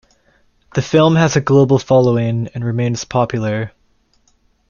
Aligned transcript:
The 0.73 0.81
film 0.81 1.15
has 1.15 1.35
a 1.35 1.41
global 1.41 1.77
following 1.77 2.47
and 2.55 2.65
remains 2.65 3.05
popular. 3.05 3.71